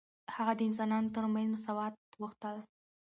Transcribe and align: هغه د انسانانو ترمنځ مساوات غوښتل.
هغه 0.35 0.53
د 0.57 0.61
انسانانو 0.69 1.13
ترمنځ 1.15 1.47
مساوات 1.53 1.93
غوښتل. 2.19 2.55